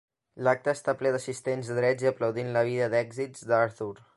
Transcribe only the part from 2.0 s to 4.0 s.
i aplaudint la vida d'èxits d'Arthur.